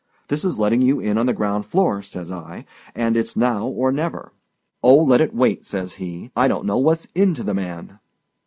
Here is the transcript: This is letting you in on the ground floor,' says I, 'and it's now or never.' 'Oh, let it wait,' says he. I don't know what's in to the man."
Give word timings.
This 0.29 0.43
is 0.43 0.57
letting 0.57 0.81
you 0.81 0.99
in 0.99 1.19
on 1.19 1.27
the 1.27 1.31
ground 1.33 1.63
floor,' 1.67 2.01
says 2.01 2.31
I, 2.31 2.65
'and 2.95 3.15
it's 3.15 3.37
now 3.37 3.67
or 3.67 3.91
never.' 3.91 4.33
'Oh, 4.81 5.03
let 5.03 5.21
it 5.21 5.35
wait,' 5.35 5.63
says 5.63 5.93
he. 6.01 6.31
I 6.35 6.47
don't 6.47 6.65
know 6.65 6.79
what's 6.79 7.05
in 7.13 7.35
to 7.35 7.43
the 7.43 7.53
man." 7.53 7.99